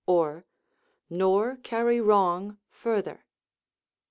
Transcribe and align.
or: 0.07 0.47
"Nor 1.11 1.57
carry 1.57 2.01
wrong 2.01 2.57
further." 2.71 3.23